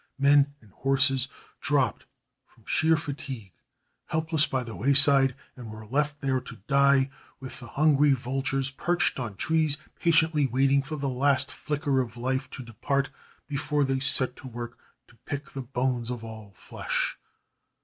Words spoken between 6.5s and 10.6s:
die, with the hungry vultures perched on trees, patiently